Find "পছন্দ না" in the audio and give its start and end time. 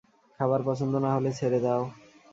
0.67-1.09